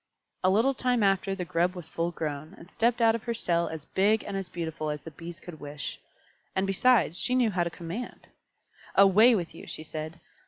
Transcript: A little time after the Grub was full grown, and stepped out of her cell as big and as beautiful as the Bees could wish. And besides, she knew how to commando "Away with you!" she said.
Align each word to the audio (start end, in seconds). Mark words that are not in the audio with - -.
A 0.43 0.49
little 0.49 0.73
time 0.73 1.03
after 1.03 1.35
the 1.35 1.45
Grub 1.45 1.75
was 1.75 1.87
full 1.87 2.09
grown, 2.09 2.55
and 2.57 2.71
stepped 2.71 3.01
out 3.01 3.13
of 3.13 3.21
her 3.25 3.35
cell 3.35 3.67
as 3.67 3.85
big 3.85 4.23
and 4.23 4.35
as 4.35 4.49
beautiful 4.49 4.89
as 4.89 4.99
the 5.03 5.11
Bees 5.11 5.39
could 5.39 5.59
wish. 5.59 5.99
And 6.55 6.65
besides, 6.65 7.19
she 7.19 7.35
knew 7.35 7.51
how 7.51 7.63
to 7.63 7.69
commando 7.69 8.29
"Away 8.95 9.35
with 9.35 9.53
you!" 9.53 9.67
she 9.67 9.83
said. 9.83 10.19